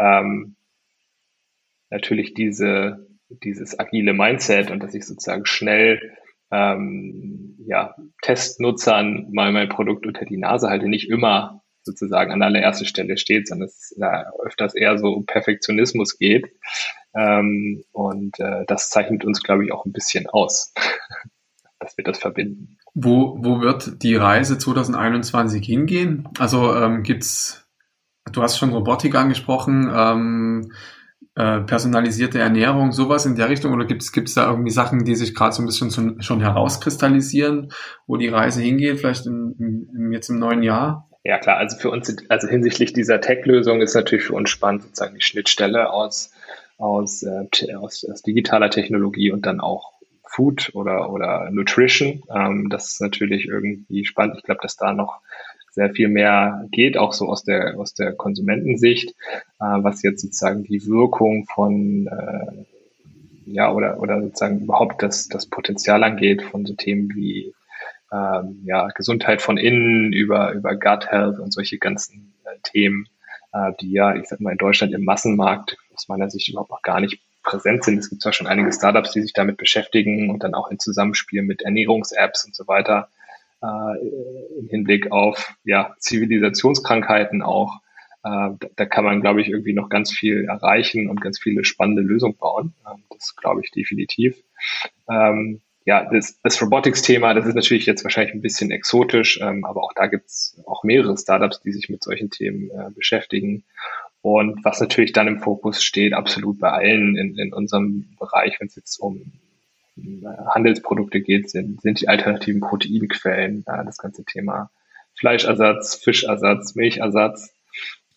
[0.00, 0.56] ähm,
[1.90, 6.16] natürlich diese, dieses agile Mindset und dass ich sozusagen schnell
[6.50, 12.84] ähm, ja, Testnutzern mal mein Produkt unter die Nase halte, nicht immer sozusagen an allererster
[12.84, 16.50] Stelle steht, sondern es ja, öfters eher so um Perfektionismus geht.
[17.14, 20.74] Ähm, und äh, das zeichnet uns, glaube ich, auch ein bisschen aus,
[21.78, 22.76] dass wir das verbinden.
[22.94, 26.28] Wo, wo wird die Reise 2021 hingehen?
[26.38, 27.68] Also ähm, gibt's,
[28.32, 30.72] du hast schon Robotik angesprochen, ähm,
[31.36, 33.72] äh, personalisierte Ernährung, sowas in der Richtung?
[33.72, 37.72] Oder gibt es da irgendwie Sachen, die sich gerade so ein bisschen schon, schon herauskristallisieren,
[38.06, 41.08] wo die Reise hingeht, vielleicht in, in, jetzt im neuen Jahr?
[41.22, 45.14] Ja klar, also für uns, also hinsichtlich dieser Tech-Lösung ist natürlich für uns spannend sozusagen
[45.14, 46.32] die Schnittstelle aus,
[46.78, 49.99] aus, äh, aus, aus digitaler Technologie und dann auch
[50.30, 52.22] Food oder, oder Nutrition.
[52.34, 54.36] Ähm, das ist natürlich irgendwie spannend.
[54.38, 55.20] Ich glaube, dass da noch
[55.72, 59.14] sehr viel mehr geht, auch so aus der, aus der Konsumentensicht, äh,
[59.58, 62.64] was jetzt sozusagen die Wirkung von, äh,
[63.46, 67.52] ja, oder, oder sozusagen überhaupt das, das Potenzial angeht von so Themen wie
[68.12, 73.06] ähm, ja, Gesundheit von innen über, über Gut Health und solche ganzen äh, Themen,
[73.52, 76.82] äh, die ja, ich sag mal, in Deutschland im Massenmarkt aus meiner Sicht überhaupt noch
[76.82, 77.98] gar nicht präsent sind.
[77.98, 81.42] Es gibt zwar schon einige Startups, die sich damit beschäftigen und dann auch in Zusammenspiel
[81.42, 83.08] mit Ernährungs-Apps und so weiter
[83.62, 87.80] äh, im Hinblick auf ja, Zivilisationskrankheiten auch.
[88.22, 92.02] Äh, da, kann man, glaube ich, irgendwie noch ganz viel erreichen und ganz viele spannende
[92.02, 92.74] Lösungen bauen.
[92.86, 94.36] Ähm, das glaube ich definitiv.
[95.08, 99.82] Ähm, ja, das, das Robotics-Thema, das ist natürlich jetzt wahrscheinlich ein bisschen exotisch, ähm, aber
[99.82, 103.64] auch da gibt es auch mehrere Startups, die sich mit solchen Themen äh, beschäftigen.
[104.22, 108.68] Und was natürlich dann im Fokus steht, absolut bei allen in, in unserem Bereich, wenn
[108.68, 109.32] es jetzt um
[109.96, 114.70] äh, Handelsprodukte geht, sind, sind die alternativen Proteinquellen, äh, das ganze Thema
[115.18, 117.54] Fleischersatz, Fischersatz, Milchersatz,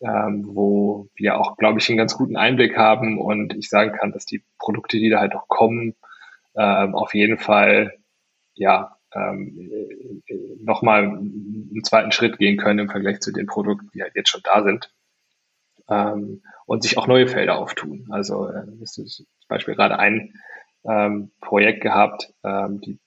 [0.02, 4.12] ähm, wo wir auch, glaube ich, einen ganz guten Einblick haben und ich sagen kann,
[4.12, 5.96] dass die Produkte, die da halt auch kommen,
[6.58, 7.94] ähm, auf jeden Fall
[8.56, 9.72] ja ähm,
[10.62, 14.42] nochmal einen zweiten Schritt gehen können im Vergleich zu den Produkten, die halt jetzt schon
[14.44, 14.92] da sind
[15.90, 18.08] ähm, und sich auch neue Felder auftun.
[18.12, 20.34] Also äh, ist zum Beispiel gerade ein
[20.88, 23.00] ähm, Projekt gehabt, ähm, die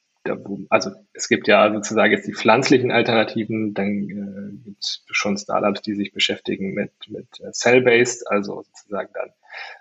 [0.71, 5.83] also es gibt ja sozusagen jetzt die pflanzlichen Alternativen, dann äh, gibt es schon Startups,
[5.83, 9.31] die sich beschäftigen mit, mit äh, Cell-Based, also sozusagen dann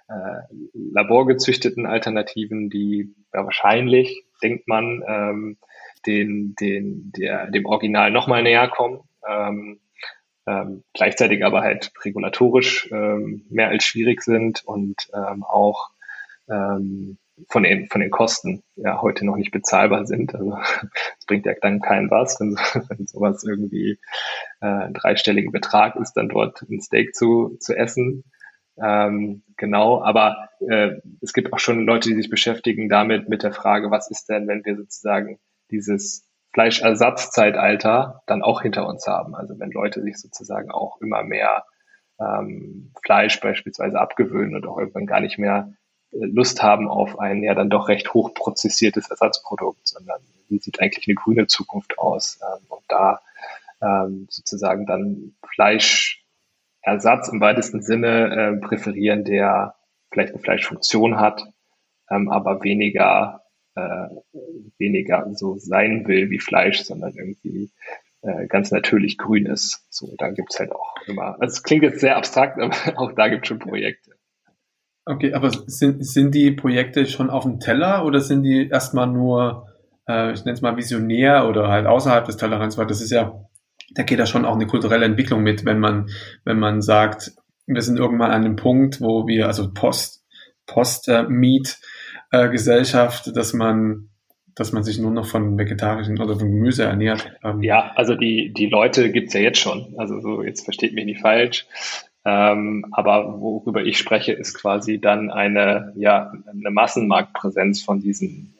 [0.07, 0.41] äh,
[0.73, 5.57] laborgezüchteten Alternativen, die ja, wahrscheinlich, denkt man, ähm,
[6.05, 9.01] den, den, der, dem Original nochmal näher kommen.
[9.27, 9.79] Ähm,
[10.47, 15.89] ähm, gleichzeitig aber halt regulatorisch ähm, mehr als schwierig sind und ähm, auch
[16.49, 17.17] ähm,
[17.49, 20.35] von den, von den Kosten ja heute noch nicht bezahlbar sind.
[20.35, 20.57] Also
[21.19, 22.55] es bringt ja dann keinen was, wenn,
[22.89, 23.99] wenn sowas irgendwie
[24.61, 28.23] äh, einen dreistelligen Betrag ist, dann dort ein Steak zu, zu essen.
[28.77, 33.53] Ähm, genau, aber äh, es gibt auch schon Leute, die sich beschäftigen damit mit der
[33.53, 35.39] Frage, was ist denn, wenn wir sozusagen
[35.71, 39.35] dieses Fleischersatzzeitalter dann auch hinter uns haben.
[39.35, 41.65] Also wenn Leute sich sozusagen auch immer mehr
[42.17, 45.73] ähm, Fleisch beispielsweise abgewöhnen und auch irgendwann gar nicht mehr
[46.13, 51.09] äh, Lust haben auf ein ja dann doch recht hochprozessiertes Ersatzprodukt, sondern wie sieht eigentlich
[51.09, 52.39] eine grüne Zukunft aus?
[52.41, 53.19] Ähm, und da
[53.81, 59.75] ähm, sozusagen dann Fleischersatz im weitesten Sinne äh, präferieren, der
[60.09, 61.45] vielleicht eine Fleischfunktion hat,
[62.09, 63.44] ähm, aber weniger
[63.75, 64.07] äh,
[64.77, 67.71] weniger so sein will wie Fleisch, sondern irgendwie
[68.21, 69.85] äh, ganz natürlich grün ist.
[69.89, 73.27] So, da gibt's halt auch immer, also es klingt jetzt sehr abstrakt, aber auch da
[73.27, 74.11] gibt's schon Projekte.
[75.05, 79.67] Okay, aber sind, sind die Projekte schon auf dem Teller oder sind die erstmal nur,
[80.07, 83.45] äh, ich nenne es mal visionär oder halt außerhalb des Tellerrands, weil das ist ja,
[83.91, 86.09] da geht da schon auch eine kulturelle Entwicklung mit, wenn man,
[86.43, 87.33] wenn man sagt,
[87.67, 90.23] wir sind irgendwann an einem Punkt, wo wir, also Post,
[90.65, 91.85] Post-Meat, äh,
[92.49, 94.09] Gesellschaft, dass man
[94.55, 97.29] dass man sich nur noch von vegetarischen oder von Gemüse ernährt.
[97.43, 97.61] Ähm.
[97.61, 99.93] Ja, also die, die Leute gibt's ja jetzt schon.
[99.97, 101.67] Also so, jetzt versteht mich nicht falsch.
[102.23, 108.55] Ähm, aber worüber ich spreche, ist quasi dann eine, ja, eine Massenmarktpräsenz von diesen,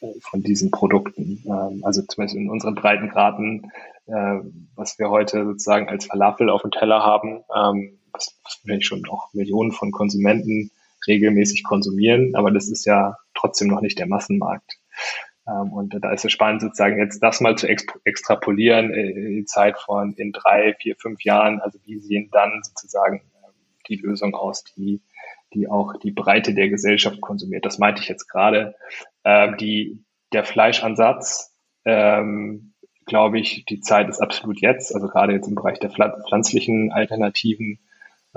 [0.00, 1.44] äh, von diesen Produkten.
[1.46, 3.70] Ähm, also zumindest in unseren Breitengraden,
[4.06, 4.40] äh,
[4.74, 9.32] was wir heute sozusagen als Falafel auf dem Teller haben, ähm, was, vielleicht schon auch
[9.32, 10.70] Millionen von Konsumenten
[11.08, 14.78] regelmäßig konsumieren, aber das ist ja trotzdem noch nicht der Massenmarkt.
[15.48, 19.78] Ähm, und da ist es spannend, sozusagen jetzt das mal zu extrapolieren äh, in Zeit
[19.78, 21.60] von in drei, vier, fünf Jahren.
[21.60, 23.52] Also wie sehen dann sozusagen ähm,
[23.88, 25.02] die Lösung aus, die,
[25.54, 27.64] die auch die Breite der Gesellschaft konsumiert.
[27.64, 28.74] Das meinte ich jetzt gerade.
[29.24, 32.74] Ähm, die, der Fleischansatz, ähm,
[33.06, 37.78] glaube ich, die Zeit ist absolut jetzt, also gerade jetzt im Bereich der pflanzlichen Alternativen.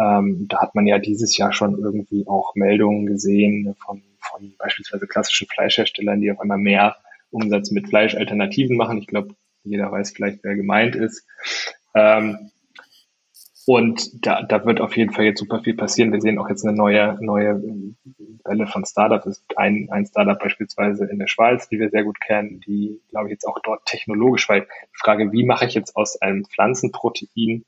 [0.01, 5.07] Ähm, da hat man ja dieses Jahr schon irgendwie auch Meldungen gesehen von von beispielsweise
[5.07, 6.95] klassischen Fleischherstellern, die auf einmal mehr
[7.31, 8.97] Umsatz mit Fleischalternativen machen.
[8.97, 11.25] Ich glaube, jeder weiß vielleicht, wer gemeint ist.
[11.93, 12.51] Ähm,
[13.67, 16.11] und da, da wird auf jeden Fall jetzt super viel passieren.
[16.11, 17.61] Wir sehen auch jetzt eine neue, neue
[18.43, 19.27] Welle von Startups.
[19.27, 22.99] Es gibt ein, ein Startup beispielsweise in der Schweiz, die wir sehr gut kennen, die,
[23.09, 26.45] glaube ich, jetzt auch dort technologisch, weil die Frage, wie mache ich jetzt aus einem
[26.45, 27.63] Pflanzenprotein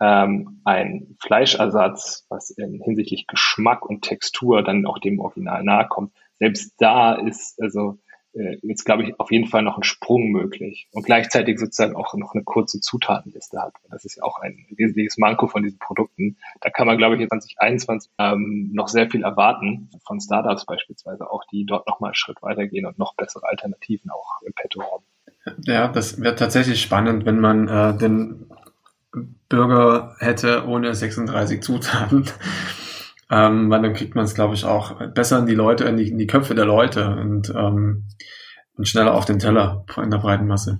[0.00, 6.12] ähm, ein Fleischersatz, was in hinsichtlich Geschmack und Textur dann auch dem Original nahe kommt.
[6.38, 7.98] Selbst da ist also
[8.34, 12.14] äh, jetzt glaube ich auf jeden Fall noch ein Sprung möglich und gleichzeitig sozusagen auch
[12.14, 13.72] noch eine kurze Zutatenliste hat.
[13.90, 16.36] Das ist ja auch ein wesentliches Manko von diesen Produkten.
[16.60, 21.30] Da kann man glaube ich in 2021 ähm, noch sehr viel erwarten von Startups beispielsweise
[21.30, 24.82] auch, die dort noch mal einen Schritt weitergehen und noch bessere Alternativen auch im Petto
[24.82, 25.04] haben.
[25.62, 28.46] Ja, das wäre tatsächlich spannend, wenn man äh, den
[29.48, 32.26] Burger hätte ohne 36 Zutaten.
[33.28, 36.10] Ähm, weil dann kriegt man es, glaube ich, auch besser in die Leute, in die,
[36.10, 38.04] in die Köpfe der Leute und, ähm,
[38.76, 40.78] und schneller auf den Teller in der breiten Masse.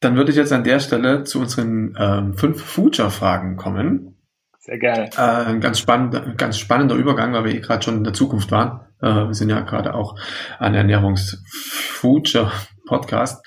[0.00, 4.18] Dann würde ich jetzt an der Stelle zu unseren ähm, fünf Future-Fragen kommen.
[4.58, 5.08] Sehr gerne.
[5.16, 8.50] Äh, ein ganz, spannend, ganz spannender Übergang, weil wir eh gerade schon in der Zukunft
[8.50, 8.82] waren.
[9.00, 10.18] Äh, wir sind ja gerade auch
[10.58, 13.42] ein Ernährungs-Future-Podcast.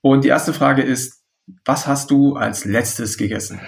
[0.00, 1.19] Und die erste Frage ist,
[1.64, 3.60] was hast du als letztes gegessen?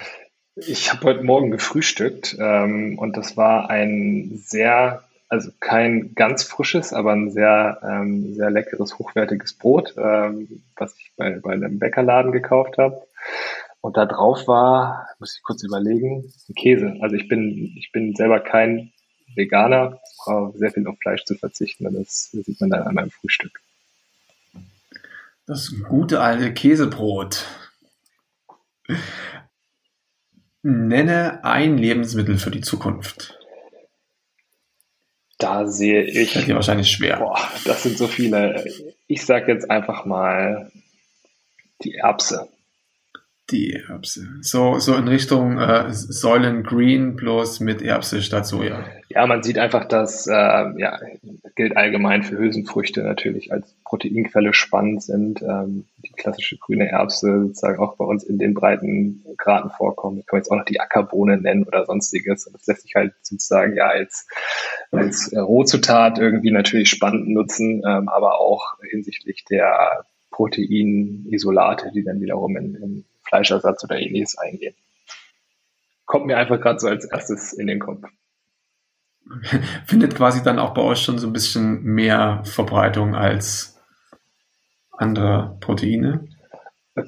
[0.54, 6.92] Ich habe heute Morgen gefrühstückt ähm, und das war ein sehr, also kein ganz frisches,
[6.92, 12.32] aber ein sehr, ähm, sehr leckeres, hochwertiges Brot, ähm, was ich bei, bei einem Bäckerladen
[12.32, 13.02] gekauft habe.
[13.80, 16.96] Und da drauf war, muss ich kurz überlegen, Käse.
[17.00, 18.92] Also ich bin, ich bin selber kein
[19.34, 21.86] Veganer, brauche sehr viel auf Fleisch zu verzichten.
[21.86, 23.60] Und das sieht man dann an meinem Frühstück.
[25.46, 27.44] Das gute alte Käsebrot.
[30.62, 33.38] Nenne ein Lebensmittel für die Zukunft.
[35.38, 36.34] Da sehe ich.
[36.34, 37.18] Das ist wahrscheinlich schwer.
[37.18, 38.64] Boah, das sind so viele.
[39.08, 40.70] Ich sage jetzt einfach mal
[41.82, 42.48] die Erbse
[43.52, 44.28] die Erbse.
[44.40, 48.84] So, so in Richtung äh, Säulen Green bloß mit Erbse statt Soja.
[49.10, 50.98] Ja, man sieht einfach, dass äh, ja,
[51.54, 55.42] gilt allgemein für Hülsenfrüchte natürlich als Proteinquelle spannend sind.
[55.42, 55.84] Ähm,
[56.16, 60.18] klassische grüne Erbse sozusagen auch bei uns in den breiten Graden vorkommen.
[60.18, 62.48] Ich kann jetzt auch noch die Ackerbohne nennen oder sonstiges.
[62.52, 64.26] Das lässt sich halt sozusagen ja als,
[64.90, 72.56] als Rohzutat irgendwie natürlich spannend nutzen, ähm, aber auch hinsichtlich der Proteinisolate, die dann wiederum
[72.56, 74.74] in, in Fleischersatz oder ähnliches eingehen.
[76.04, 78.02] Kommt mir einfach gerade so als erstes in den Kopf.
[79.86, 83.71] Findet quasi dann auch bei euch schon so ein bisschen mehr Verbreitung als
[85.02, 86.28] andere Proteine?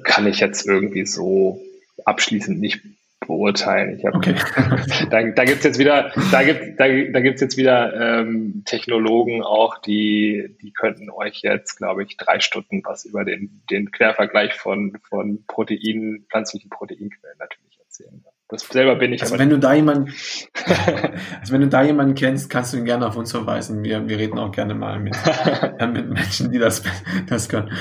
[0.03, 1.61] Kann ich jetzt irgendwie so
[2.05, 2.81] abschließend nicht
[3.25, 4.01] beurteilen.
[4.05, 4.35] Hab, okay.
[5.09, 9.79] da, da gibt's jetzt wieder, da gibt, da, da gibt's jetzt wieder ähm, Technologen auch,
[9.79, 14.97] die, die könnten euch jetzt, glaube ich, drei Stunden was über den, den Quervergleich von,
[15.09, 18.23] von Proteinen, pflanzlichen Proteinquellen natürlich erzählen.
[18.47, 19.23] Das selber bin ich.
[19.23, 20.13] Also wenn du da jemanden,
[21.39, 23.83] also wenn du da jemanden kennst, kannst du ihn gerne auf uns verweisen.
[23.83, 25.15] Wir, wir reden auch gerne mal mit,
[25.79, 26.83] äh, mit Menschen, die das,
[27.27, 27.71] das können.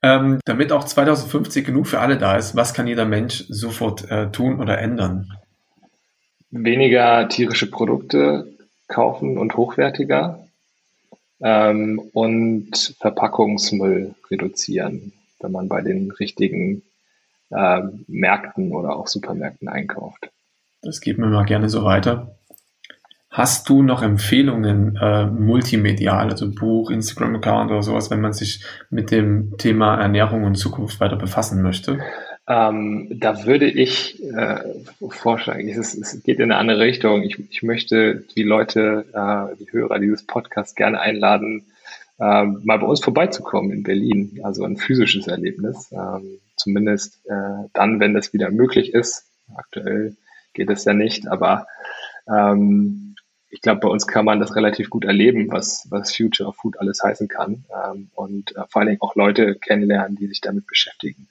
[0.00, 4.30] Ähm, damit auch 2050 genug für alle da ist, was kann jeder Mensch sofort äh,
[4.30, 5.28] tun oder ändern?
[6.50, 8.46] Weniger tierische Produkte
[8.86, 10.46] kaufen und hochwertiger
[11.40, 16.82] ähm, und Verpackungsmüll reduzieren, wenn man bei den richtigen
[17.54, 20.30] äh, Märkten oder auch Supermärkten einkauft.
[20.82, 22.36] Das geht mir mal gerne so weiter.
[23.30, 29.10] Hast du noch Empfehlungen äh, multimedial, also Buch, Instagram-Account oder sowas, wenn man sich mit
[29.10, 31.98] dem Thema Ernährung und Zukunft weiter befassen möchte?
[32.46, 34.60] Ähm, da würde ich äh,
[35.08, 37.22] vorschlagen, es, es, geht in eine andere Richtung.
[37.22, 41.64] Ich, ich möchte die Leute, äh, die Hörer dieses Podcasts gerne einladen,
[42.18, 44.40] äh, mal bei uns vorbeizukommen in Berlin.
[44.42, 45.90] Also ein physisches Erlebnis.
[45.92, 49.26] Ähm, zumindest äh, dann, wenn das wieder möglich ist.
[49.54, 50.16] Aktuell
[50.54, 51.66] geht es ja nicht, aber
[52.28, 53.14] ähm,
[53.50, 56.80] ich glaube, bei uns kann man das relativ gut erleben, was, was Future of Food
[56.80, 60.66] alles heißen kann ähm, und äh, vor allen Dingen auch Leute kennenlernen, die sich damit
[60.66, 61.28] beschäftigen.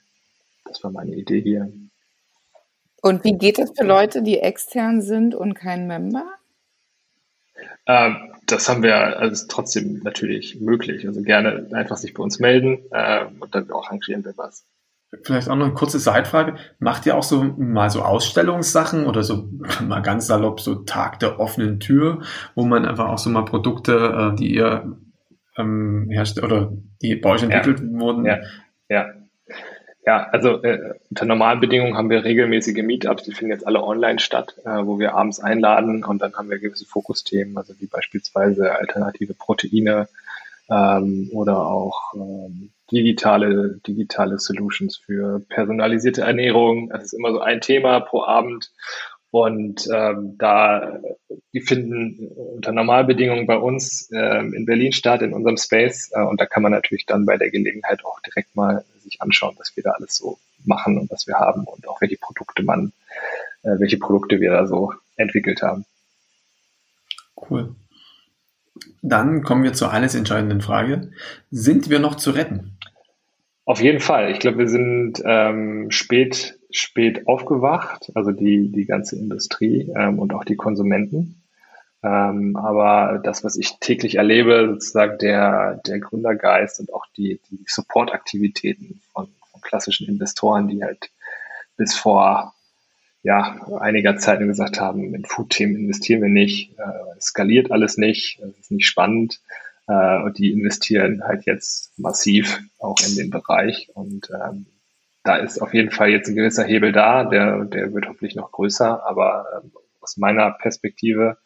[0.64, 1.72] Das war meine Idee hier.
[3.02, 6.24] Und wie geht es für Leute, die extern sind und kein Member?
[7.86, 11.06] Ähm, das haben wir also trotzdem natürlich möglich.
[11.06, 14.64] Also gerne einfach sich bei uns melden äh, und dann auch arrangieren wir was.
[15.24, 16.54] Vielleicht auch noch eine kurze Seitfrage.
[16.78, 19.48] Macht ihr auch so mal so Ausstellungssachen oder so
[19.86, 22.22] mal ganz salopp so Tag der offenen Tür,
[22.54, 24.96] wo man einfach auch so mal Produkte, äh, die ihr
[25.58, 26.72] ähm, herstellt oder
[27.02, 28.00] die bei euch entwickelt ja.
[28.00, 28.24] wurden?
[28.24, 28.38] Ja,
[28.88, 29.06] ja.
[30.04, 34.18] Ja, also äh, unter normalen Bedingungen haben wir regelmäßige Meetups, die finden jetzt alle online
[34.18, 38.74] statt, äh, wo wir abends einladen und dann haben wir gewisse Fokusthemen, also wie beispielsweise
[38.74, 40.08] alternative Proteine
[40.68, 46.90] ähm, oder auch ähm, digitale, digitale Solutions für personalisierte Ernährung.
[46.90, 48.70] Das ist immer so ein Thema pro Abend.
[49.30, 51.00] Und ähm, da,
[51.54, 56.10] die finden unter Normalbedingungen bei uns ähm, in Berlin statt, in unserem Space.
[56.12, 59.54] Äh, und da kann man natürlich dann bei der Gelegenheit auch direkt mal sich anschauen,
[59.58, 62.92] was wir da alles so machen und was wir haben und auch welche Produkte man,
[63.62, 65.86] äh, welche Produkte wir da so entwickelt haben.
[67.34, 67.74] Cool.
[69.02, 71.10] Dann kommen wir zur alles entscheidenden Frage.
[71.50, 72.78] Sind wir noch zu retten?
[73.64, 74.30] Auf jeden Fall.
[74.30, 80.32] Ich glaube, wir sind ähm, spät, spät aufgewacht, also die, die ganze Industrie ähm, und
[80.34, 81.42] auch die Konsumenten.
[82.04, 87.64] Ähm, aber das, was ich täglich erlebe, sozusagen der, der Gründergeist und auch die, die
[87.66, 91.10] Supportaktivitäten von, von klassischen Investoren, die halt
[91.76, 92.54] bis vor
[93.22, 98.58] ja, einiger Zeit gesagt haben, in Food-Themen investieren wir nicht, äh, skaliert alles nicht, es
[98.58, 99.40] ist nicht spannend.
[99.86, 103.90] Äh, und die investieren halt jetzt massiv auch in den Bereich.
[103.94, 104.66] Und ähm,
[105.22, 108.50] da ist auf jeden Fall jetzt ein gewisser Hebel da, der, der wird hoffentlich noch
[108.50, 109.06] größer.
[109.06, 111.38] Aber ähm, aus meiner Perspektive,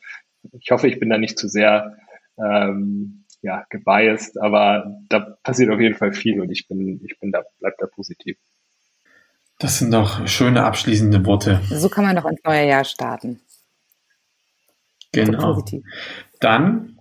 [0.59, 1.97] ich hoffe, ich bin da nicht zu sehr
[2.39, 7.33] ähm, ja, gebiased, aber da passiert auf jeden Fall viel und ich bin, ich bin
[7.33, 8.39] da, bleib da positiv.
[9.59, 11.61] Das sind doch schöne abschließende Worte.
[11.71, 13.41] So kann man doch ins neue Jahr starten.
[15.13, 15.55] Genau.
[15.55, 15.83] So
[16.41, 16.97] Dann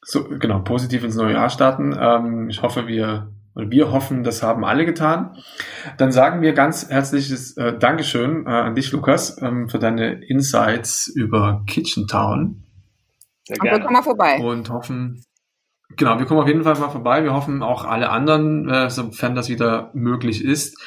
[0.00, 1.94] so, genau, positiv ins neue Jahr starten.
[1.98, 5.36] Ähm, ich hoffe, wir, oder wir hoffen, das haben alle getan.
[5.98, 11.12] Dann sagen wir ganz herzliches äh, Dankeschön äh, an dich, Lukas, ähm, für deine Insights
[11.14, 12.64] über Kitchen Town.
[13.44, 13.76] Sehr gerne.
[13.76, 14.38] Und wir kommen mal vorbei.
[14.38, 15.24] Und hoffen,
[15.94, 17.22] genau, wir kommen auf jeden Fall mal vorbei.
[17.22, 20.78] Wir hoffen auch alle anderen, äh, sofern das wieder möglich ist.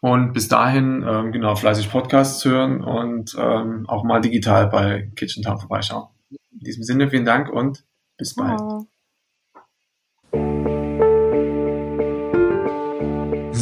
[0.00, 5.42] Und bis dahin, ähm, genau, fleißig Podcasts hören und ähm, auch mal digital bei Kitchen
[5.42, 6.08] Town vorbeischauen.
[6.30, 7.84] In diesem Sinne, vielen Dank und
[8.18, 8.60] bis bald.
[8.60, 8.86] Oh.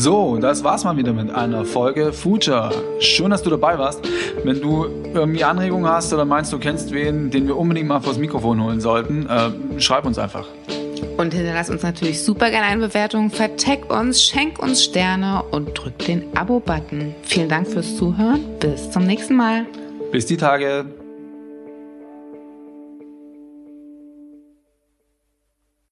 [0.02, 2.72] So, das war's mal wieder mit einer Folge Future.
[2.98, 4.00] Schön, dass du dabei warst.
[4.42, 8.18] Wenn du irgendwie Anregungen hast oder meinst, du kennst wen, den wir unbedingt mal vors
[8.18, 10.48] Mikrofon holen sollten, äh, schreib uns einfach.
[11.16, 15.98] Und hinterlass uns natürlich super gerne eine Bewertung, vertag uns, schenk uns Sterne und drück
[15.98, 17.14] den Abo-Button.
[17.22, 18.40] Vielen Dank fürs Zuhören.
[18.60, 19.66] Bis zum nächsten Mal.
[20.10, 20.86] Bis die Tage.